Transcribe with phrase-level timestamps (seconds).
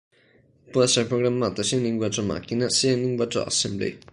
[0.71, 3.99] Può essere programmato sia in linguaggio macchina sia in linguaggio Assembly.